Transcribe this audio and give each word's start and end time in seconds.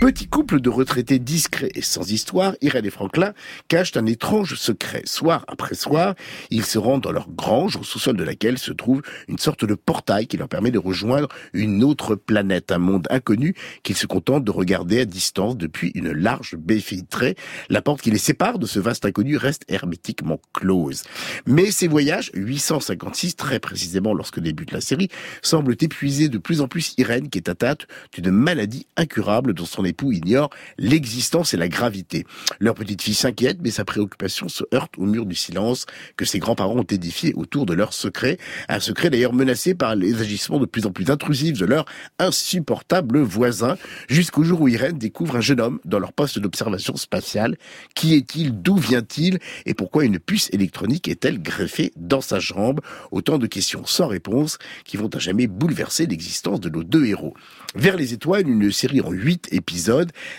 Petit 0.00 0.28
couple 0.28 0.60
de 0.60 0.70
retraités 0.70 1.18
discrets 1.18 1.72
et 1.74 1.82
sans 1.82 2.12
histoire, 2.12 2.54
Irène 2.60 2.86
et 2.86 2.90
Franklin 2.90 3.32
cachent 3.66 3.96
un 3.96 4.06
étrange 4.06 4.54
secret. 4.54 5.02
Soir 5.06 5.44
après 5.48 5.74
soir, 5.74 6.14
ils 6.50 6.64
se 6.64 6.78
rendent 6.78 7.02
dans 7.02 7.10
leur 7.10 7.28
grange, 7.28 7.74
au 7.74 7.82
sous-sol 7.82 8.16
de 8.16 8.22
laquelle 8.22 8.58
se 8.58 8.70
trouve 8.70 9.02
une 9.26 9.38
sorte 9.38 9.64
de 9.64 9.74
portail 9.74 10.28
qui 10.28 10.36
leur 10.36 10.48
permet 10.48 10.70
de 10.70 10.78
rejoindre 10.78 11.26
une 11.52 11.82
autre 11.82 12.14
planète, 12.14 12.70
un 12.70 12.78
monde 12.78 13.08
inconnu 13.10 13.56
qu'ils 13.82 13.96
se 13.96 14.06
contentent 14.06 14.44
de 14.44 14.52
regarder 14.52 15.00
à 15.00 15.04
distance 15.04 15.56
depuis 15.56 15.90
une 15.96 16.12
large 16.12 16.54
baie 16.54 16.76
vitrée. 16.76 17.34
La 17.68 17.82
porte 17.82 18.00
qui 18.00 18.12
les 18.12 18.18
sépare 18.18 18.60
de 18.60 18.66
ce 18.66 18.78
vaste 18.78 19.04
inconnu 19.04 19.36
reste 19.36 19.64
hermétiquement 19.66 20.40
close. 20.52 21.02
Mais 21.44 21.72
ces 21.72 21.88
voyages, 21.88 22.30
856 22.34 23.34
très 23.34 23.58
précisément 23.58 24.14
lorsque 24.14 24.38
débute 24.38 24.70
la 24.70 24.80
série, 24.80 25.08
semblent 25.42 25.74
épuiser 25.80 26.28
de 26.28 26.38
plus 26.38 26.60
en 26.60 26.68
plus 26.68 26.94
Irène 26.98 27.30
qui 27.30 27.38
est 27.38 27.48
atteinte 27.48 27.88
d'une 28.12 28.30
maladie 28.30 28.86
incurable 28.96 29.54
dont 29.54 29.66
son 29.66 29.87
époux 29.88 30.12
ignore 30.12 30.50
l'existence 30.78 31.54
et 31.54 31.56
la 31.56 31.68
gravité. 31.68 32.24
Leur 32.60 32.74
petite 32.74 33.02
fille 33.02 33.14
s'inquiète, 33.14 33.58
mais 33.62 33.70
sa 33.70 33.84
préoccupation 33.84 34.48
se 34.48 34.64
heurte 34.74 34.96
au 34.98 35.04
mur 35.04 35.26
du 35.26 35.34
silence 35.34 35.86
que 36.16 36.24
ses 36.24 36.38
grands-parents 36.38 36.78
ont 36.78 36.82
édifié 36.82 37.32
autour 37.34 37.66
de 37.66 37.74
leur 37.74 37.92
secret. 37.92 38.38
Un 38.68 38.80
secret 38.80 39.10
d'ailleurs 39.10 39.32
menacé 39.32 39.74
par 39.74 39.96
les 39.96 40.20
agissements 40.20 40.58
de 40.58 40.66
plus 40.66 40.86
en 40.86 40.92
plus 40.92 41.10
intrusifs 41.10 41.58
de 41.58 41.66
leur 41.66 41.84
insupportable 42.18 43.20
voisin, 43.20 43.76
jusqu'au 44.08 44.44
jour 44.44 44.60
où 44.60 44.68
Irène 44.68 44.98
découvre 44.98 45.36
un 45.36 45.40
jeune 45.40 45.60
homme 45.60 45.80
dans 45.84 45.98
leur 45.98 46.12
poste 46.12 46.38
d'observation 46.38 46.96
spatiale. 46.96 47.56
Qui 47.94 48.14
est-il? 48.14 48.62
D'où 48.62 48.76
vient-il? 48.76 49.38
Et 49.66 49.74
pourquoi 49.74 50.04
une 50.04 50.18
puce 50.18 50.50
électronique 50.52 51.08
est-elle 51.08 51.40
greffée 51.42 51.92
dans 51.96 52.20
sa 52.20 52.38
jambe? 52.38 52.80
Autant 53.10 53.38
de 53.38 53.46
questions 53.46 53.84
sans 53.86 54.08
réponse 54.08 54.58
qui 54.84 54.96
vont 54.96 55.10
à 55.14 55.18
jamais 55.18 55.46
bouleverser 55.46 56.06
l'existence 56.06 56.60
de 56.60 56.68
nos 56.68 56.84
deux 56.84 57.06
héros. 57.06 57.34
Vers 57.74 57.96
les 57.96 58.12
étoiles, 58.12 58.48
une 58.48 58.70
série 58.72 59.00
en 59.00 59.10
huit 59.10 59.48
épisodes 59.52 59.77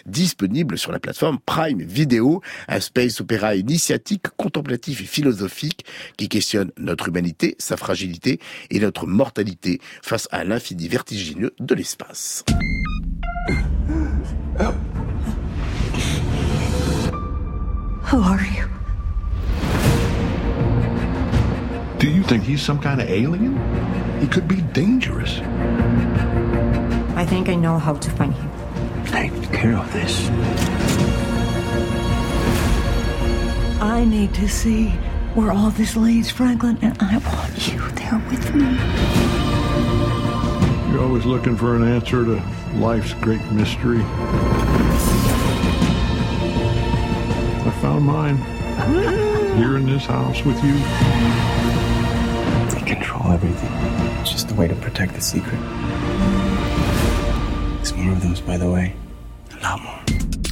disponible 0.05 0.77
sur 0.77 0.91
la 0.91 0.99
plateforme 0.99 1.39
Prime 1.45 1.81
Video, 1.81 2.41
un 2.67 2.79
space 2.79 3.21
opéra 3.21 3.55
initiatique, 3.55 4.27
contemplatif 4.37 5.01
et 5.01 5.05
philosophique 5.05 5.85
qui 6.17 6.29
questionne 6.29 6.71
notre 6.77 7.09
humanité, 7.09 7.55
sa 7.59 7.77
fragilité 7.77 8.39
et 8.69 8.79
notre 8.79 9.07
mortalité 9.07 9.79
face 10.01 10.27
à 10.31 10.43
l'infini 10.43 10.87
vertigineux 10.87 11.53
de 11.59 11.75
l'espace. 11.75 12.43
Who 18.11 18.17
are 18.23 18.41
you? 18.41 18.65
Do 21.99 22.07
you 22.07 22.23
think 22.23 22.43
he's 22.43 22.61
some 22.61 22.79
kind 22.79 22.99
of 22.99 23.07
alien? 23.07 23.55
He 24.19 24.27
could 24.27 24.47
be 24.47 24.61
dangerous. 24.73 25.41
I 27.15 27.25
think 27.25 27.49
I 27.49 27.55
know 27.55 27.77
how 27.77 27.93
to 27.93 28.09
find 28.11 28.33
him. 28.33 28.58
Take 29.11 29.51
care 29.51 29.75
of 29.75 29.91
this. 29.91 30.29
I 33.81 34.05
need 34.05 34.33
to 34.35 34.47
see 34.47 34.89
where 35.33 35.51
all 35.51 35.71
this 35.71 35.95
leads, 35.95 36.29
Franklin, 36.29 36.77
and 36.81 36.97
I 37.01 37.17
want 37.17 37.67
you 37.67 37.79
there 37.91 38.21
with 38.29 38.53
me. 38.53 38.77
You're 40.91 41.01
always 41.03 41.25
looking 41.25 41.55
for 41.55 41.75
an 41.75 41.83
answer 41.83 42.23
to 42.23 42.41
life's 42.75 43.13
great 43.15 43.43
mystery. 43.51 44.01
I 47.61 47.71
found 47.81 48.05
mine 48.05 48.37
here 49.57 49.77
in 49.77 49.85
this 49.85 50.05
house 50.05 50.43
with 50.43 50.63
you. 50.63 50.73
They 52.75 52.85
control 52.85 53.31
everything. 53.31 53.71
It's 54.21 54.31
just 54.31 54.51
a 54.51 54.53
way 54.53 54.67
to 54.67 54.75
protect 54.75 55.13
the 55.13 55.21
secret. 55.21 55.59
More 57.99 58.13
of 58.13 58.23
those, 58.23 58.39
by 58.39 58.57
the 58.57 58.71
way. 58.71 58.95
A 59.59 59.61
lot 59.61 59.81
more. 59.83 60.48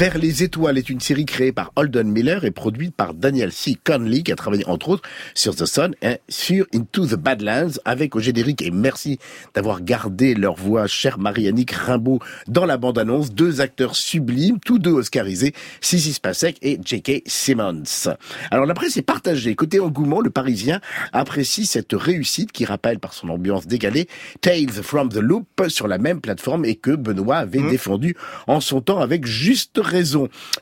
Vers 0.00 0.16
les 0.16 0.42
étoiles 0.42 0.78
est 0.78 0.88
une 0.88 0.98
série 0.98 1.26
créée 1.26 1.52
par 1.52 1.72
Holden 1.76 2.08
Miller 2.10 2.46
et 2.46 2.50
produite 2.50 2.94
par 2.94 3.12
Daniel 3.12 3.52
C. 3.52 3.76
Conley 3.84 4.22
qui 4.22 4.32
a 4.32 4.34
travaillé 4.34 4.66
entre 4.66 4.88
autres 4.88 5.06
sur 5.34 5.54
The 5.54 5.66
Sun 5.66 5.94
et 6.00 6.16
sur 6.26 6.64
Into 6.74 7.04
the 7.04 7.16
Badlands 7.16 7.72
avec 7.84 8.16
au 8.16 8.18
générique 8.18 8.62
et 8.62 8.70
merci 8.70 9.18
d'avoir 9.54 9.82
gardé 9.82 10.32
leur 10.34 10.54
voix 10.54 10.86
chère 10.86 11.18
Marie-Annick 11.18 11.72
Rimbaud 11.72 12.18
dans 12.48 12.64
la 12.64 12.78
bande-annonce 12.78 13.34
deux 13.34 13.60
acteurs 13.60 13.94
sublimes 13.94 14.58
tous 14.64 14.78
deux 14.78 14.92
oscarisés 14.92 15.52
Sissy 15.82 16.14
Spacek 16.14 16.56
et 16.62 16.80
J.K. 16.82 17.24
Simmons. 17.26 18.14
Alors 18.50 18.64
la 18.64 18.72
presse 18.72 18.96
est 18.96 19.02
partagée 19.02 19.54
côté 19.54 19.80
engouement 19.80 20.22
le 20.22 20.30
Parisien 20.30 20.80
apprécie 21.12 21.66
cette 21.66 21.92
réussite 21.92 22.52
qui 22.52 22.64
rappelle 22.64 23.00
par 23.00 23.12
son 23.12 23.28
ambiance 23.28 23.66
décalée 23.66 24.08
Tales 24.40 24.82
from 24.82 25.10
the 25.10 25.16
Loop 25.16 25.46
sur 25.68 25.88
la 25.88 25.98
même 25.98 26.22
plateforme 26.22 26.64
et 26.64 26.76
que 26.76 26.92
Benoît 26.92 27.36
avait 27.36 27.68
défendu 27.68 28.16
en 28.46 28.62
son 28.62 28.80
temps 28.80 29.00
avec 29.00 29.26
juste 29.26 29.78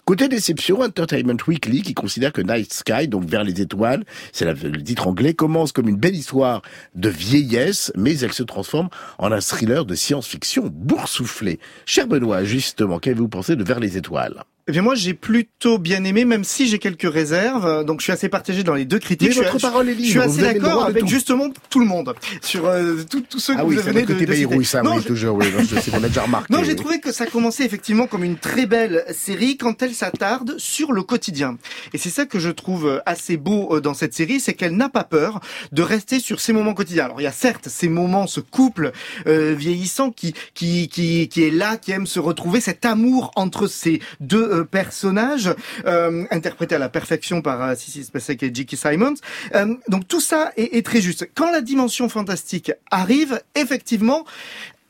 Côté 0.05 0.29
déception, 0.29 0.81
Entertainment 0.83 1.37
Weekly, 1.47 1.83
qui 1.83 1.95
considère 1.95 2.33
que 2.33 2.41
Night 2.41 2.73
Sky, 2.73 3.09
donc 3.09 3.25
vers 3.25 3.45
les 3.45 3.61
étoiles, 3.61 4.05
c'est 4.33 4.45
le 4.45 4.83
titre 4.83 5.07
anglais, 5.07 5.35
commence 5.35 5.73
comme 5.73 5.89
une 5.89 5.97
belle 5.97 6.17
histoire 6.17 6.63
de 6.95 7.09
vieillesse, 7.09 7.93
mais 7.97 8.19
elle 8.19 8.33
se 8.33 8.43
transforme 8.43 8.89
en 9.19 9.33
un 9.33 9.41
thriller 9.41 9.85
de 9.85 9.95
science-fiction 9.95 10.71
boursouflé. 10.73 11.61
Cher 11.87 12.07
Benoît, 12.07 12.45
justement, 12.45 12.99
qu'avez-vous 12.99 13.29
pensé 13.29 13.57
de 13.57 13.65
Vers 13.65 13.81
les 13.81 13.97
étoiles? 13.97 14.43
Eh 14.69 14.73
bien 14.73 14.83
moi 14.83 14.95
j'ai 14.95 15.15
plutôt 15.15 15.79
bien 15.79 16.05
aimé, 16.05 16.25
même 16.27 16.45
si 16.45 16.69
j'ai 16.69 16.79
quelques 16.79 17.11
réserves. 17.11 17.85
Donc 17.85 18.01
je 18.01 18.05
suis 18.05 18.13
assez 18.13 18.29
partagé 18.29 18.63
dans 18.63 18.75
les 18.75 18.85
deux 18.85 18.99
critiques. 18.99 19.29
Mais 19.29 19.35
je 19.35 19.41
suis, 19.41 19.51
votre 19.51 19.61
parole 19.61 19.89
est 19.89 19.95
je 19.95 20.03
suis 20.03 20.19
assez 20.21 20.29
vous 20.29 20.45
avez 20.45 20.59
d'accord 20.61 20.85
avec 20.85 21.03
tout. 21.05 21.09
justement 21.09 21.49
tout 21.71 21.81
le 21.81 21.87
monde 21.87 22.15
sur 22.43 22.67
euh, 22.67 22.97
tous 23.11 23.39
ceux 23.39 23.55
que 23.55 23.61
Ah 23.61 23.65
vous 23.65 23.71
oui, 23.71 23.77
venez 23.77 24.03
le 24.03 24.07
de, 24.07 24.25
de 24.27 24.33
citer. 24.35 24.65
Ça, 24.65 24.83
Non, 24.83 24.97
oui, 24.97 25.01
je- 25.03 25.09
toujours, 25.09 25.37
oui, 25.37 25.47
non, 25.57 25.65
je 25.65 25.81
sais, 25.81 25.91
on 25.95 26.05
a 26.05 26.09
déjà 26.09 26.23
remarqué. 26.23 26.53
Non, 26.53 26.63
j'ai 26.63 26.77
trouvé 26.77 27.01
que 27.01 27.13
ça 27.13 27.25
commençait 27.27 27.65
effectivement 27.65 28.07
comme 28.07 28.25
une 28.25 28.37
très 28.37 28.67
belle 28.67 29.05
série 29.11 29.57
quand 29.57 29.83
elle 29.83 29.95
s'attarde 29.95 30.55
sur 30.59 30.93
le 30.93 31.03
quotidien. 31.03 31.57
Et 31.95 31.99
c'est 31.99 32.11
ça 32.11 32.27
que 32.27 32.39
je 32.39 32.51
trouve 32.51 32.87
euh, 32.87 32.99
assez 33.07 33.39
beau 33.39 33.75
euh, 33.77 33.81
dans 33.81 33.95
cette 33.95 34.13
série, 34.15 34.39
c'est 34.39 34.53
qu'elle 34.55 34.77
n'a 34.77 34.91
pas 34.91 35.05
peur 35.05 35.41
de 35.73 35.81
rester 35.83 36.21
sur 36.21 36.41
ces 36.41 36.53
moments 36.53 36.75
quotidiens. 36.75 37.07
Alors 37.07 37.21
il 37.21 37.25
y 37.25 37.29
a 37.29 37.33
certes 37.33 37.69
ces 37.69 37.89
moments, 37.89 38.27
ce 38.27 38.41
couple 38.41 38.93
euh, 39.27 39.55
vieillissant 39.57 40.11
qui, 40.11 40.35
qui 40.53 40.89
qui 40.89 41.29
qui 41.29 41.43
est 41.45 41.51
là, 41.51 41.79
qui 41.79 41.93
aime 41.93 42.07
se 42.07 42.21
retrouver, 42.21 42.61
cet 42.61 42.85
amour 42.85 43.31
entre 43.35 43.67
ces 43.67 44.01
deux 44.21 44.43
euh, 44.51 44.58
personnages 44.65 45.55
euh, 45.87 46.25
interprétés 46.31 46.75
à 46.75 46.79
la 46.79 46.89
perfection 46.89 47.43
par 47.43 47.63
euh, 47.63 47.75
Sissy 47.75 48.05
Spacek 48.05 48.43
et 48.43 48.55
J.K. 48.55 48.77
Simons. 48.77 49.15
Euh, 49.55 49.75
donc 49.89 50.09
tout 50.09 50.21
ça 50.21 50.53
est, 50.57 50.77
est 50.77 50.85
très 50.85 51.01
juste. 51.01 51.29
Quand 51.35 51.51
la 51.51 51.61
dimension 51.61 52.09
fantastique 52.09 52.73
arrive, 52.91 53.41
effectivement, 53.55 54.25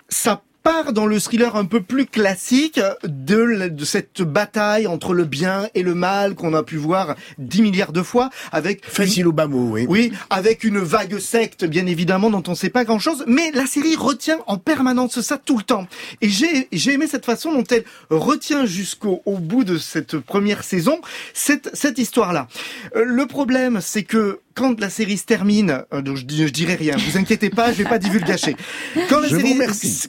ça 0.09 0.43
part 0.69 0.93
dans 0.93 1.07
le 1.07 1.19
thriller 1.19 1.57
un 1.57 1.65
peu 1.65 1.81
plus 1.81 2.05
classique 2.05 2.79
de, 3.03 3.69
de 3.69 3.85
cette 3.87 4.21
bataille 4.21 4.87
entre 4.87 5.15
le 5.15 5.25
bien 5.25 5.67
et 5.75 5.83
le 5.83 5.95
mal 5.95 6.35
qu'on 6.35 6.53
a 6.53 6.63
pu 6.63 6.77
voir 6.77 7.15
10 7.39 7.63
milliards 7.63 7.93
de 7.93 8.03
fois 8.03 8.29
avec 8.53 8.85
Facile 8.85 9.25
mot, 9.25 9.71
oui. 9.71 9.87
oui, 9.89 10.13
avec 10.29 10.65
une 10.65 10.79
vague 10.79 11.21
secte, 11.21 11.65
bien 11.65 11.87
évidemment, 11.87 12.29
dont 12.29 12.43
on 12.47 12.51
ne 12.51 12.57
sait 12.57 12.69
pas 12.69 12.85
grand-chose, 12.85 13.25
mais 13.27 13.51
la 13.53 13.65
série 13.65 13.97
retient 13.97 14.41
en 14.47 14.59
permanence 14.59 15.23
ça 15.23 15.39
tout 15.39 15.57
le 15.57 15.63
temps. 15.63 15.87
Et 16.21 16.29
j'ai 16.29 16.69
j'ai 16.71 16.93
aimé 16.93 17.07
cette 17.07 17.25
façon 17.25 17.51
dont 17.51 17.65
elle 17.71 17.85
retient 18.11 18.67
jusqu'au 18.67 19.23
au 19.25 19.39
bout 19.39 19.65
de 19.65 19.79
cette 19.79 20.19
première 20.19 20.65
saison 20.65 21.01
cette, 21.33 21.71
cette 21.73 21.97
histoire-là. 21.97 22.47
Euh, 22.95 23.05
le 23.07 23.25
problème, 23.25 23.81
c'est 23.81 24.03
que 24.03 24.41
quand 24.59 24.81
la 24.81 24.91
série 24.91 25.17
se 25.17 25.25
termine, 25.25 25.85
euh, 25.95 26.03
donc 26.03 26.17
je, 26.17 26.23
je 26.29 26.49
dirai 26.53 26.75
rien, 26.75 26.97
vous 26.97 27.17
inquiétez 27.17 27.49
pas, 27.49 27.71
je 27.73 27.79
vais 27.79 27.89
pas 27.89 27.99
divulgacher. 27.99 28.57
Quand 29.09 29.21
la 29.21 29.29
Je 29.29 29.37
série, 29.37 29.57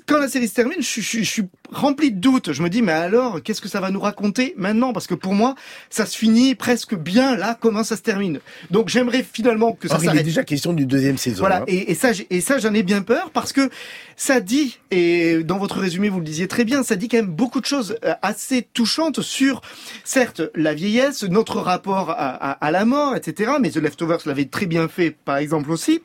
quand 0.07 0.17
la 0.17 0.27
série 0.27 0.47
se 0.47 0.55
termine, 0.55 0.77
je, 0.79 0.85
suis- 0.87 1.01
je, 1.03 1.07
suis- 1.07 1.23
je 1.23 1.29
suis 1.29 1.43
rempli 1.71 2.11
de 2.11 2.17
doutes. 2.19 2.51
Je 2.51 2.63
me 2.63 2.69
dis, 2.69 2.81
mais 2.81 2.91
alors, 2.93 3.43
qu'est-ce 3.43 3.61
que 3.61 3.67
ça 3.69 3.79
va 3.79 3.91
nous 3.91 3.99
raconter 3.99 4.55
maintenant? 4.57 4.91
Parce 4.91 5.05
que 5.05 5.13
pour 5.13 5.35
moi, 5.35 5.53
ça 5.91 6.07
se 6.07 6.17
finit 6.17 6.55
presque 6.55 6.95
bien 6.95 7.35
là, 7.35 7.55
comment 7.61 7.83
ça 7.83 7.95
se 7.95 8.01
termine. 8.01 8.39
Donc 8.71 8.89
j'aimerais 8.89 9.23
finalement 9.31 9.73
que 9.73 9.87
ça 9.87 9.95
Or, 9.95 9.99
il 10.01 10.05
est 10.05 10.07
s'arrête. 10.07 10.25
déjà 10.25 10.43
question 10.43 10.73
d'une 10.73 10.87
deuxième 10.87 11.19
saison. 11.19 11.41
Voilà, 11.41 11.57
hein. 11.57 11.65
et, 11.67 11.91
et 11.91 11.93
ça, 11.93 12.09
et 12.31 12.41
ça, 12.41 12.57
j'en 12.57 12.73
ai 12.73 12.81
bien 12.81 13.03
peur 13.03 13.29
parce 13.31 13.53
que 13.53 13.69
ça 14.17 14.39
dit, 14.41 14.79
et 14.89 15.43
dans 15.43 15.59
votre 15.59 15.77
résumé, 15.79 16.09
vous 16.09 16.17
le 16.19 16.25
disiez 16.25 16.47
très 16.47 16.65
bien, 16.65 16.81
ça 16.83 16.95
dit 16.95 17.07
quand 17.07 17.17
même 17.17 17.27
beaucoup 17.27 17.61
de 17.61 17.65
choses 17.67 17.97
euh, 18.03 18.13
assez 18.23 18.63
touchantes 18.73 19.21
sur, 19.21 19.61
certes, 20.03 20.41
la 20.55 20.73
vieillesse, 20.73 21.23
notre 21.23 21.59
rapport 21.59 22.09
à, 22.09 22.15
à- 22.15 22.51
à 22.51 22.71
la 22.71 22.83
mort, 22.85 23.15
etc. 23.15 23.51
Mais 23.61 23.69
The 23.69 23.77
Leftovers 23.77 24.19
l'avait 24.25 24.38
très 24.45 24.65
bien 24.65 24.87
fait, 24.87 25.11
par 25.25 25.37
exemple 25.37 25.71
aussi. 25.71 26.01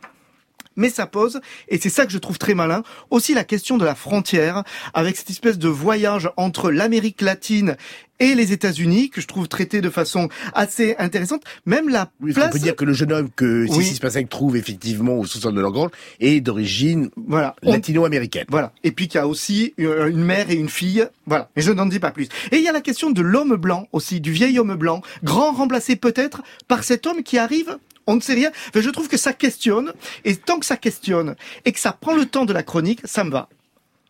Mais 0.76 0.90
ça 0.90 1.06
pose, 1.06 1.40
et 1.68 1.78
c'est 1.78 1.88
ça 1.88 2.04
que 2.04 2.10
je 2.10 2.18
trouve 2.18 2.36
très 2.36 2.54
malin, 2.54 2.82
aussi 3.08 3.32
la 3.32 3.44
question 3.44 3.78
de 3.78 3.84
la 3.84 3.94
frontière, 3.94 4.64
avec 4.92 5.16
cette 5.16 5.30
espèce 5.30 5.56
de 5.56 5.68
voyage 5.68 6.28
entre 6.36 6.72
l'Amérique 6.72 7.20
latine 7.20 7.76
et 8.18 8.34
les 8.34 8.50
États-Unis, 8.52 9.08
que 9.10 9.20
je 9.20 9.28
trouve 9.28 9.46
traité 9.46 9.80
de 9.80 9.88
façon 9.88 10.28
assez 10.52 10.96
intéressante. 10.98 11.44
Même 11.64 11.88
la 11.88 12.10
Oui, 12.20 12.32
place... 12.32 12.50
peut 12.50 12.58
dire 12.58 12.74
que 12.74 12.84
le 12.84 12.92
jeune 12.92 13.12
homme 13.12 13.28
que 13.36 13.66
Oui. 13.68 13.84
Sissy 13.84 13.94
Spacek 13.94 14.28
trouve 14.28 14.56
effectivement 14.56 15.12
au 15.16 15.24
sous-sol 15.26 15.54
de 15.54 15.60
leur 15.60 15.70
grange 15.70 15.90
est 16.18 16.40
d'origine 16.40 17.08
Voilà. 17.28 17.54
On- 17.62 17.70
latino-américaine. 17.70 18.46
Voilà. 18.48 18.72
Et 18.82 18.90
puis 18.90 19.06
qu'il 19.06 19.18
y 19.18 19.22
a 19.22 19.28
aussi 19.28 19.74
une 19.76 20.08
une 20.08 20.24
mère 20.24 20.50
et 20.50 20.54
une 20.54 20.68
fille. 20.68 21.06
Voilà. 21.26 21.50
Mais 21.54 21.62
je 21.62 21.70
n'en 21.70 21.86
dis 21.86 22.00
pas 22.00 22.10
plus. 22.10 22.26
Et 22.50 22.56
il 22.56 22.64
y 22.64 22.68
a 22.68 22.72
la 22.72 22.80
question 22.80 23.12
de 23.12 23.22
l'homme 23.22 23.54
blanc 23.54 23.86
aussi, 23.92 24.20
du 24.20 24.32
vieil 24.32 24.58
homme 24.58 24.74
blanc, 24.74 25.02
grand 25.22 25.52
remplacé 25.52 25.94
peut-être 25.94 26.42
par 26.66 26.82
cet 26.82 27.06
homme 27.06 27.22
qui 27.22 27.38
arrive. 27.38 27.78
On 28.06 28.16
ne 28.16 28.20
sait 28.20 28.34
rien. 28.34 28.50
Je 28.74 28.90
trouve 28.90 29.08
que 29.08 29.16
ça 29.16 29.32
questionne. 29.32 29.92
Et 30.24 30.36
tant 30.36 30.58
que 30.58 30.66
ça 30.66 30.76
questionne 30.76 31.36
et 31.64 31.72
que 31.72 31.80
ça 31.80 31.92
prend 31.92 32.14
le 32.14 32.26
temps 32.26 32.44
de 32.44 32.52
la 32.52 32.62
chronique, 32.62 33.00
ça 33.04 33.24
me 33.24 33.30
va. 33.30 33.48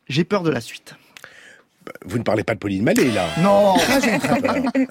J'ai 0.08 0.24
peur 0.24 0.42
de 0.42 0.50
la 0.50 0.60
suite. 0.60 0.94
Vous 2.04 2.18
ne 2.18 2.22
parlez 2.22 2.44
pas 2.44 2.54
de 2.54 2.58
Pauline 2.58 2.82
Mallet, 2.82 3.10
là 3.10 3.26
Non 3.42 3.74
Ah. 3.76 3.98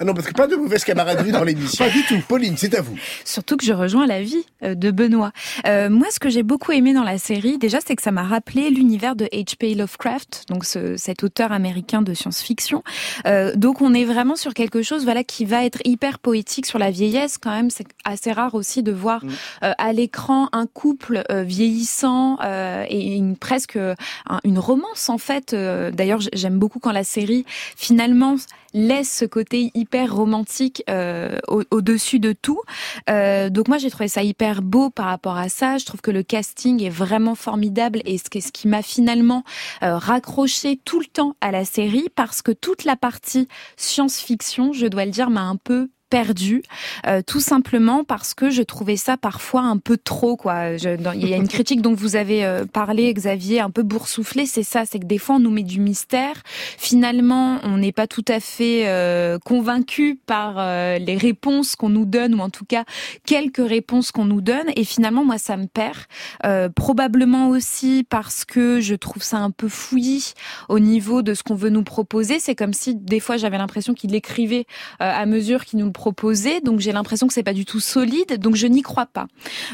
Ah 0.00 0.04
non, 0.04 0.14
parce 0.14 0.26
que 0.26 0.32
pas 0.32 0.46
de 0.46 0.56
mauvaise 0.56 0.84
camaraderie 0.84 1.32
dans 1.32 1.44
l'émission. 1.44 1.84
Pas 1.84 1.90
du 1.90 2.02
tout. 2.04 2.18
Pauline, 2.28 2.54
c'est 2.56 2.74
à 2.76 2.80
vous. 2.82 2.96
Surtout 3.24 3.56
que 3.56 3.64
je 3.64 3.72
rejoins 3.72 4.06
la 4.06 4.22
vie 4.22 4.44
euh, 4.62 4.74
de 4.74 4.90
Benoît. 4.90 5.32
Euh, 5.66 5.90
moi, 5.90 6.06
ce 6.10 6.18
que 6.20 6.28
j'ai 6.30 6.42
beaucoup 6.42 6.72
aimé 6.72 6.92
dans 6.94 7.02
la 7.02 7.18
série, 7.18 7.58
déjà, 7.58 7.78
c'est 7.84 7.96
que 7.96 8.02
ça 8.02 8.10
m'a 8.12 8.22
rappelé 8.22 8.70
l'univers 8.70 9.16
de 9.16 9.26
H.P. 9.26 9.74
Lovecraft, 9.74 10.44
donc 10.48 10.64
ce, 10.64 10.96
cet 10.96 11.22
auteur 11.24 11.52
américain 11.52 12.02
de 12.02 12.14
science-fiction. 12.14 12.82
Euh, 13.26 13.54
donc, 13.56 13.80
on 13.82 13.94
est 13.94 14.04
vraiment 14.04 14.36
sur 14.36 14.54
quelque 14.54 14.82
chose, 14.82 15.04
voilà, 15.04 15.24
qui 15.24 15.44
va 15.44 15.64
être 15.64 15.78
hyper 15.84 16.18
poétique 16.18 16.66
sur 16.66 16.78
la 16.78 16.90
vieillesse. 16.90 17.38
Quand 17.38 17.50
même, 17.52 17.70
c'est 17.70 17.86
assez 18.04 18.32
rare 18.32 18.54
aussi 18.54 18.82
de 18.82 18.92
voir 18.92 19.24
Mm. 19.24 19.28
euh, 19.64 19.72
à 19.78 19.92
l'écran 19.92 20.48
un 20.52 20.66
couple 20.66 21.22
euh, 21.30 21.42
vieillissant 21.42 22.38
euh, 22.44 22.84
et 22.88 23.14
une, 23.14 23.36
presque 23.36 23.76
un- 23.76 24.40
une 24.44 24.58
romance 24.58 25.08
en 25.08 25.18
fait. 25.18 25.52
Euh, 25.54 25.90
D'ailleurs, 25.90 26.20
j'aime 26.32 26.58
beaucoup 26.58 26.80
quand 26.84 26.92
la 26.92 27.04
série 27.04 27.44
finalement 27.76 28.36
laisse 28.74 29.10
ce 29.20 29.24
côté 29.24 29.70
hyper 29.74 30.14
romantique 30.14 30.82
euh, 30.90 31.38
au- 31.48 31.62
au-dessus 31.70 32.18
de 32.18 32.32
tout. 32.32 32.60
Euh, 33.08 33.48
donc 33.48 33.68
moi 33.68 33.78
j'ai 33.78 33.88
trouvé 33.90 34.08
ça 34.08 34.22
hyper 34.22 34.62
beau 34.62 34.90
par 34.90 35.06
rapport 35.06 35.36
à 35.38 35.48
ça. 35.48 35.78
Je 35.78 35.86
trouve 35.86 36.00
que 36.02 36.10
le 36.10 36.22
casting 36.22 36.82
est 36.82 36.90
vraiment 36.90 37.34
formidable 37.36 38.00
et 38.04 38.18
ce 38.18 38.24
ce 38.40 38.52
qui 38.52 38.68
m'a 38.68 38.82
finalement 38.82 39.44
euh, 39.82 39.96
raccroché 39.96 40.78
tout 40.84 40.98
le 41.00 41.06
temps 41.06 41.36
à 41.40 41.50
la 41.52 41.64
série 41.64 42.08
parce 42.14 42.42
que 42.42 42.52
toute 42.52 42.84
la 42.84 42.96
partie 42.96 43.48
science-fiction, 43.76 44.72
je 44.72 44.86
dois 44.86 45.04
le 45.04 45.10
dire, 45.12 45.30
m'a 45.30 45.42
un 45.42 45.56
peu 45.56 45.88
perdu 46.10 46.62
euh, 47.06 47.22
tout 47.26 47.40
simplement 47.40 48.04
parce 48.04 48.34
que 48.34 48.50
je 48.50 48.62
trouvais 48.62 48.96
ça 48.96 49.16
parfois 49.16 49.62
un 49.62 49.78
peu 49.78 49.96
trop 49.96 50.36
quoi. 50.36 50.70
Il 50.72 51.28
y 51.28 51.34
a 51.34 51.36
une 51.36 51.48
critique 51.48 51.82
dont 51.82 51.94
vous 51.94 52.16
avez 52.16 52.44
euh, 52.44 52.64
parlé 52.64 53.12
Xavier 53.12 53.60
un 53.60 53.70
peu 53.70 53.82
boursouflé 53.82 54.46
c'est 54.46 54.62
ça 54.62 54.84
c'est 54.84 54.98
que 54.98 55.06
des 55.06 55.18
fois 55.18 55.36
on 55.36 55.40
nous 55.40 55.50
met 55.50 55.62
du 55.62 55.80
mystère. 55.80 56.42
Finalement 56.78 57.58
on 57.62 57.78
n'est 57.78 57.92
pas 57.92 58.06
tout 58.06 58.24
à 58.28 58.40
fait 58.40 58.86
euh, 58.86 59.38
convaincu 59.38 60.18
par 60.26 60.56
euh, 60.58 60.98
les 60.98 61.16
réponses 61.16 61.76
qu'on 61.76 61.88
nous 61.88 62.04
donne 62.04 62.34
ou 62.34 62.40
en 62.40 62.50
tout 62.50 62.64
cas 62.64 62.84
quelques 63.26 63.66
réponses 63.66 64.12
qu'on 64.12 64.24
nous 64.24 64.40
donne. 64.40 64.70
Et 64.76 64.84
finalement 64.84 65.24
moi 65.24 65.38
ça 65.38 65.56
me 65.56 65.66
perd. 65.66 65.98
Euh, 66.44 66.68
probablement 66.68 67.48
aussi 67.48 68.06
parce 68.08 68.44
que 68.44 68.80
je 68.80 68.94
trouve 68.94 69.22
ça 69.22 69.38
un 69.38 69.50
peu 69.50 69.68
fouillis 69.68 70.34
au 70.68 70.78
niveau 70.78 71.22
de 71.22 71.34
ce 71.34 71.42
qu'on 71.42 71.54
veut 71.54 71.70
nous 71.70 71.84
proposer. 71.84 72.38
C'est 72.38 72.54
comme 72.54 72.72
si 72.72 72.94
des 72.94 73.20
fois 73.20 73.36
j'avais 73.36 73.58
l'impression 73.58 73.94
qu'il 73.94 74.14
écrivait 74.14 74.66
euh, 75.00 75.10
à 75.12 75.26
mesure 75.26 75.64
qu'il 75.64 75.78
nous 75.78 75.92
le 75.94 76.04
proposait 76.04 76.60
donc 76.60 76.80
j'ai 76.80 76.92
l'impression 76.92 77.26
que 77.26 77.32
c'est 77.32 77.42
pas 77.42 77.52
du 77.52 77.64
tout 77.64 77.80
solide. 77.80 78.38
Donc 78.38 78.56
je 78.56 78.66
n'y 78.66 78.82
crois 78.82 79.06
pas. 79.06 79.26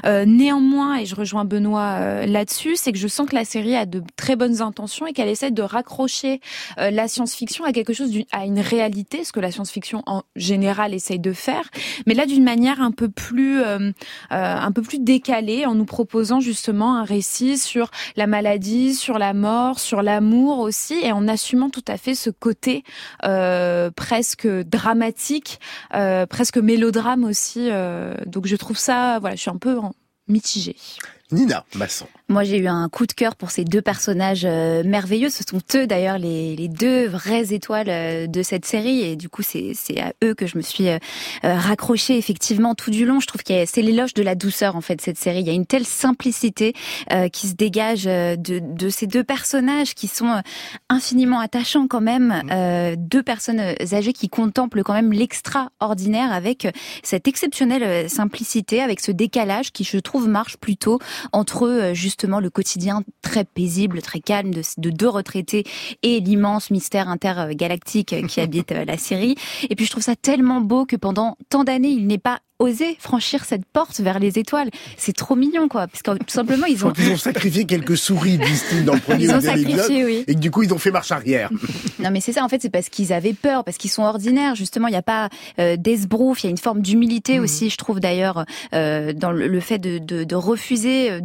Euh, 0.04 0.24
néanmoins 0.26 0.98
et 0.98 1.06
je 1.06 1.14
rejoins 1.14 1.44
Benoît 1.44 1.96
euh, 2.00 2.26
là-dessus 2.26 2.76
c'est 2.76 2.92
que 2.92 2.98
je 2.98 3.08
sens 3.08 3.28
que 3.28 3.34
la 3.34 3.44
série 3.44 3.74
a 3.74 3.86
de 3.86 4.02
très 4.16 4.36
bonnes 4.36 4.60
intentions 4.60 5.06
et 5.06 5.12
qu'elle 5.12 5.28
essaie 5.28 5.50
de 5.50 5.62
raccrocher 5.62 6.40
euh, 6.78 6.90
la 6.90 7.08
science-fiction 7.08 7.64
à 7.64 7.72
quelque 7.72 7.92
chose 7.92 8.10
à 8.32 8.44
une 8.44 8.60
réalité 8.60 9.24
ce 9.24 9.32
que 9.32 9.40
la 9.40 9.50
science-fiction 9.50 10.02
en 10.06 10.22
général 10.36 10.94
essaye 10.94 11.18
de 11.18 11.32
faire. 11.32 11.70
Mais 12.06 12.14
là 12.14 12.26
d'une 12.26 12.44
manière 12.44 12.80
un 12.82 12.92
peu 12.92 13.08
plus 13.08 13.62
un 14.30 14.72
peu 14.72 14.82
plus 14.82 14.98
décalée 14.98 15.66
en 15.66 15.74
nous 15.74 15.84
proposant 15.84 16.40
justement 16.40 16.96
un 16.96 17.04
récit 17.04 17.58
sur 17.58 17.90
la 18.16 18.26
maladie, 18.26 18.94
sur 18.94 19.18
la 19.18 19.34
mort, 19.34 19.78
sur 19.78 20.02
l'amour 20.02 20.58
aussi, 20.58 20.94
et 21.02 21.12
en 21.12 21.28
assumant 21.28 21.70
tout 21.70 21.84
à 21.88 21.96
fait 21.96 22.14
ce 22.14 22.30
côté 22.30 22.84
presque 23.20 24.46
dramatique, 24.46 25.60
presque 26.26 26.58
mélodrame 26.58 27.24
aussi. 27.24 27.68
euh, 27.70 28.14
donc 28.26 28.46
je 28.46 28.56
trouve 28.56 28.78
ça, 28.78 29.18
voilà, 29.20 29.36
je 29.36 29.40
suis 29.40 29.50
un 29.50 29.58
peu 29.58 29.78
mitigée. 30.28 30.76
Nina 31.32 31.64
Masson. 31.74 32.06
Moi, 32.28 32.44
j'ai 32.44 32.58
eu 32.58 32.68
un 32.68 32.88
coup 32.88 33.06
de 33.06 33.12
cœur 33.12 33.34
pour 33.34 33.50
ces 33.50 33.64
deux 33.64 33.82
personnages 33.82 34.42
euh, 34.44 34.84
merveilleux. 34.84 35.30
Ce 35.30 35.42
sont 35.42 35.60
eux, 35.74 35.86
d'ailleurs, 35.86 36.18
les, 36.18 36.54
les 36.54 36.68
deux 36.68 37.08
vraies 37.08 37.52
étoiles 37.52 37.88
euh, 37.88 38.26
de 38.28 38.42
cette 38.42 38.64
série. 38.64 39.00
Et 39.00 39.16
du 39.16 39.28
coup, 39.28 39.42
c'est 39.42 39.74
à 40.00 40.12
eux 40.22 40.34
que 40.34 40.46
je 40.46 40.56
me 40.56 40.62
suis 40.62 40.88
euh, 40.88 40.98
euh, 41.44 41.58
raccrochée 41.58 42.16
effectivement 42.16 42.74
tout 42.76 42.90
du 42.90 43.04
long. 43.04 43.18
Je 43.18 43.26
trouve 43.26 43.42
que 43.42 43.66
c'est 43.66 43.82
l'éloge 43.82 44.14
de 44.14 44.22
la 44.22 44.36
douceur, 44.36 44.76
en 44.76 44.80
fait, 44.80 45.00
cette 45.00 45.18
série. 45.18 45.40
Il 45.40 45.46
y 45.46 45.50
a 45.50 45.54
une 45.54 45.66
telle 45.66 45.84
simplicité 45.84 46.72
euh, 47.12 47.28
qui 47.28 47.48
se 47.48 47.54
dégage 47.54 48.04
euh, 48.06 48.36
de, 48.36 48.60
de 48.60 48.88
ces 48.88 49.08
deux 49.08 49.24
personnages 49.24 49.94
qui 49.94 50.06
sont 50.06 50.28
euh, 50.28 50.40
infiniment 50.88 51.40
attachants 51.40 51.88
quand 51.88 52.00
même. 52.00 52.42
Euh, 52.52 52.94
deux 52.96 53.24
personnes 53.24 53.60
âgées 53.92 54.12
qui 54.12 54.28
contemplent 54.28 54.84
quand 54.84 54.94
même 54.94 55.12
l'extraordinaire 55.12 56.32
avec 56.32 56.68
cette 57.02 57.26
exceptionnelle 57.26 58.08
simplicité, 58.08 58.80
avec 58.80 59.00
ce 59.00 59.10
décalage 59.10 59.72
qui, 59.72 59.82
je 59.82 59.98
trouve, 59.98 60.28
marche 60.28 60.56
plutôt 60.56 61.00
entre 61.32 61.68
euh, 61.68 61.94
justement 61.94 62.40
le 62.40 62.50
quotidien 62.50 63.02
très 63.22 63.44
paisible, 63.44 64.02
très 64.02 64.20
calme 64.20 64.52
de, 64.52 64.62
de 64.78 64.90
deux 64.90 65.08
retraités 65.08 65.64
et 66.02 66.20
l'immense 66.20 66.70
mystère 66.70 67.08
intergalactique 67.08 68.14
qui 68.26 68.40
habite 68.40 68.72
euh, 68.72 68.84
la 68.84 68.98
série. 68.98 69.36
Et 69.68 69.76
puis 69.76 69.84
je 69.84 69.90
trouve 69.90 70.02
ça 70.02 70.16
tellement 70.16 70.60
beau 70.60 70.86
que 70.86 70.96
pendant 70.96 71.36
tant 71.48 71.64
d'années, 71.64 71.90
il 71.90 72.06
n'est 72.06 72.18
pas 72.18 72.40
osé 72.60 72.96
franchir 73.00 73.44
cette 73.44 73.64
porte 73.64 74.00
vers 74.00 74.20
les 74.20 74.38
étoiles. 74.38 74.70
C'est 74.96 75.16
trop 75.16 75.34
mignon, 75.34 75.68
quoi. 75.68 75.88
Parce 75.88 76.02
que 76.02 76.12
tout 76.12 76.24
simplement, 76.28 76.66
ils 76.66 76.86
ont... 76.86 76.92
qu'ils 76.92 77.10
ont 77.10 77.16
sacrifié 77.16 77.64
quelques 77.64 77.96
souris, 77.96 78.38
disent-ils, 78.38 78.84
dans 78.84 78.94
le 78.94 79.00
premier 79.00 79.24
Ils 79.24 79.34
ont 79.34 79.40
sacrifié, 79.40 80.04
oui. 80.04 80.24
Et 80.28 80.34
que 80.34 80.40
du 80.40 80.50
coup, 80.50 80.62
ils 80.62 80.72
ont 80.72 80.78
fait 80.78 80.92
marche 80.92 81.10
arrière. 81.10 81.50
Non, 81.98 82.10
mais 82.10 82.22
c'est 82.22 82.32
ça, 82.32 82.42
en 82.42 82.48
fait, 82.48 82.62
c'est 82.62 82.70
parce 82.70 82.88
qu'ils 82.88 83.12
avaient 83.12 83.34
peur, 83.34 83.62
parce 83.62 83.76
qu'ils 83.76 83.90
sont 83.90 84.02
ordinaires. 84.02 84.54
Justement, 84.54 84.88
il 84.88 84.92
n'y 84.92 84.96
a 84.96 85.02
pas 85.02 85.28
euh, 85.58 85.76
d'esbrouf, 85.76 86.42
il 86.42 86.46
y 86.46 86.48
a 86.48 86.50
une 86.50 86.56
forme 86.56 86.80
d'humilité 86.80 87.38
aussi, 87.38 87.68
je 87.68 87.76
trouve 87.76 88.00
d'ailleurs, 88.00 88.46
euh, 88.72 89.12
dans 89.12 89.32
le, 89.32 89.60
fait 89.60 89.78
de, 89.78 89.98
de, 89.98 90.24
de 90.24 90.34
refuser 90.34 91.10
euh, 91.10 91.20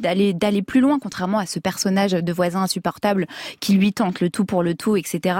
d'aller 0.00 0.32
d'aller 0.32 0.62
plus 0.62 0.80
loin, 0.80 0.98
contrairement 0.98 1.38
à 1.38 1.46
ce 1.46 1.58
personnage 1.58 2.12
de 2.12 2.32
voisin 2.32 2.62
insupportable 2.62 3.26
qui 3.60 3.74
lui 3.74 3.92
tente 3.92 4.20
le 4.20 4.30
tout 4.30 4.44
pour 4.44 4.62
le 4.62 4.74
tout, 4.74 4.96
etc. 4.96 5.38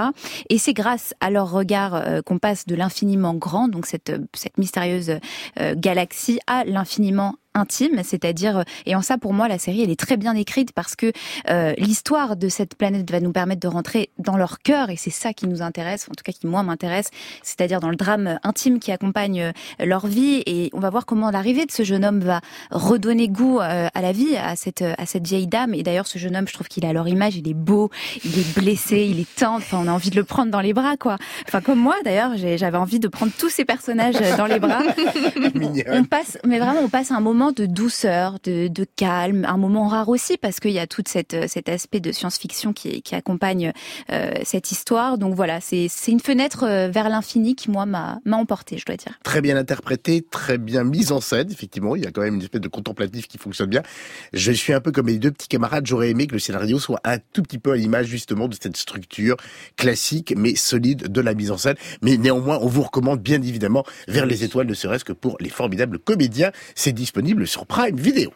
Et 0.49 0.57
c'est 0.57 0.73
grâce 0.73 1.13
à 1.19 1.29
leur 1.29 1.51
regard 1.51 1.95
euh, 1.95 2.21
qu'on 2.21 2.39
passe 2.39 2.65
de 2.65 2.75
l'infiniment 2.75 3.33
grand, 3.33 3.67
donc 3.67 3.85
cette, 3.85 4.13
cette 4.33 4.57
mystérieuse 4.57 5.19
euh, 5.59 5.75
galaxie, 5.75 6.39
à 6.47 6.63
l'infiniment 6.63 7.35
intime, 7.57 8.01
c'est-à-dire 8.03 8.63
et 8.85 8.95
en 8.95 9.01
ça 9.01 9.17
pour 9.17 9.33
moi 9.33 9.47
la 9.47 9.57
série 9.57 9.81
elle 9.81 9.89
est 9.89 9.99
très 9.99 10.17
bien 10.17 10.35
écrite 10.35 10.71
parce 10.71 10.95
que 10.95 11.11
euh, 11.49 11.73
l'histoire 11.77 12.35
de 12.35 12.49
cette 12.49 12.75
planète 12.75 13.09
va 13.09 13.19
nous 13.19 13.31
permettre 13.31 13.61
de 13.61 13.67
rentrer 13.67 14.09
dans 14.19 14.37
leur 14.37 14.59
cœur 14.59 14.89
et 14.89 14.95
c'est 14.95 15.09
ça 15.09 15.33
qui 15.33 15.47
nous 15.47 15.61
intéresse, 15.61 16.07
en 16.09 16.15
tout 16.15 16.23
cas 16.23 16.31
qui 16.31 16.47
moi 16.47 16.63
m'intéresse, 16.63 17.09
c'est-à-dire 17.43 17.79
dans 17.79 17.89
le 17.89 17.95
drame 17.95 18.39
intime 18.43 18.79
qui 18.79 18.91
accompagne 18.91 19.41
euh, 19.41 19.51
leur 19.85 20.07
vie 20.07 20.43
et 20.45 20.69
on 20.73 20.79
va 20.79 20.89
voir 20.89 21.05
comment 21.05 21.31
l'arrivée 21.31 21.65
de 21.65 21.71
ce 21.71 21.83
jeune 21.83 22.05
homme 22.05 22.19
va 22.19 22.41
redonner 22.71 23.27
goût 23.27 23.59
euh, 23.59 23.87
à 23.93 24.01
la 24.01 24.11
vie 24.11 24.37
à 24.37 24.55
cette 24.55 24.81
à 24.81 25.05
cette 25.05 25.27
vieille 25.27 25.47
dame 25.47 25.73
et 25.73 25.83
d'ailleurs 25.83 26.07
ce 26.07 26.17
jeune 26.17 26.35
homme 26.35 26.47
je 26.47 26.53
trouve 26.53 26.67
qu'il 26.67 26.85
a 26.85 26.93
leur 26.93 27.07
image, 27.07 27.35
il 27.35 27.47
est 27.47 27.53
beau, 27.53 27.89
il 28.23 28.39
est 28.39 28.59
blessé, 28.59 29.07
il 29.09 29.19
est 29.19 29.35
tendre, 29.35 29.57
enfin 29.57 29.79
on 29.83 29.87
a 29.87 29.91
envie 29.91 30.09
de 30.09 30.15
le 30.15 30.23
prendre 30.23 30.51
dans 30.51 30.61
les 30.61 30.73
bras 30.73 30.97
quoi. 30.97 31.17
Enfin 31.47 31.61
comme 31.61 31.79
moi 31.79 31.95
d'ailleurs, 32.03 32.31
j'avais 32.35 32.77
envie 32.77 32.99
de 32.99 33.07
prendre 33.07 33.31
tous 33.37 33.49
ces 33.49 33.65
personnages 33.65 34.15
euh, 34.21 34.37
dans 34.37 34.45
les 34.45 34.59
bras. 34.59 34.81
on 35.87 36.03
passe, 36.03 36.37
mais 36.45 36.59
vraiment, 36.59 36.81
on 36.81 36.89
passe 36.89 37.11
un 37.11 37.19
moment 37.19 37.46
de 37.51 37.65
douceur, 37.65 38.37
de, 38.43 38.85
calme, 38.95 39.45
un 39.45 39.57
moment 39.57 39.87
rare 39.87 40.09
aussi 40.09 40.37
parce 40.37 40.59
qu'il 40.59 40.71
y 40.71 40.79
a 40.79 40.87
tout 40.87 41.03
euh, 41.15 41.45
cet 41.47 41.69
aspect 41.69 41.99
de 41.99 42.11
science-fiction 42.11 42.73
qui, 42.73 43.03
accompagne 43.11 43.73
euh, 44.11 44.31
cette 44.43 44.71
histoire. 44.71 45.17
Donc 45.17 45.33
voilà, 45.33 45.59
c'est 45.61 45.89
une 46.07 46.19
fenêtre 46.19 46.63
euh, 46.63 46.89
vers 46.89 47.09
l'infini 47.09 47.55
qui 47.55 47.71
moi 47.71 47.85
m'a 47.85 48.19
emporté, 48.31 48.77
je 48.77 48.85
dois 48.85 48.95
dire. 48.95 49.17
Très 49.23 49.41
bien 49.41 49.57
interprété, 49.57 50.25
très 50.29 50.57
bien 50.57 50.83
mise 50.83 51.11
en 51.11 51.21
scène, 51.21 51.51
effectivement. 51.51 51.95
Il 51.95 52.03
y 52.03 52.07
a 52.07 52.11
quand 52.11 52.21
même 52.21 52.35
une 52.35 52.41
espèce 52.41 52.61
de 52.61 52.67
contemplatif 52.67 53.27
qui 53.27 53.37
fonctionne 53.37 53.69
bien. 53.69 53.81
Je 54.33 54.51
suis 54.51 54.73
un 54.73 54.81
peu 54.81 54.91
comme 54.91 55.07
mes 55.07 55.17
deux 55.17 55.31
petits 55.31 55.47
camarades. 55.47 55.85
J'aurais 55.87 56.09
aimé 56.09 56.27
que 56.27 56.33
le 56.33 56.39
scénario 56.39 56.79
soit 56.79 56.99
un 57.03 57.17
tout 57.17 57.41
petit 57.41 57.59
peu 57.59 57.71
à 57.71 57.75
l'image, 57.75 58.07
justement, 58.07 58.47
de 58.47 58.55
cette 58.59 58.77
structure 58.77 59.37
classique, 59.75 60.33
mais 60.37 60.55
solide 60.55 61.11
de 61.11 61.21
la 61.21 61.33
mise 61.33 61.51
en 61.51 61.57
scène. 61.57 61.75
Mais 62.01 62.17
néanmoins, 62.17 62.59
on 62.61 62.67
vous 62.67 62.83
recommande 62.83 63.21
bien 63.21 63.41
évidemment 63.41 63.83
vers 64.07 64.25
les 64.25 64.43
étoiles, 64.43 64.67
ne 64.67 64.73
serait-ce 64.73 65.05
que 65.05 65.13
pour 65.13 65.37
les 65.39 65.49
formidables 65.49 65.99
comédiens. 65.99 66.51
C'est 66.75 66.93
disponible 66.93 67.36
disponible 67.37 67.47
sur 67.47 67.65
Prime 67.65 67.95
Video. 67.95 68.31